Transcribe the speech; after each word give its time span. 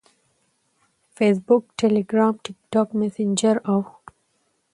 -Facebook، 1.17 1.65
Telegram، 1.77 2.33
TikTok 2.43 2.87
او 2.91 2.97
Messenger 3.01 3.55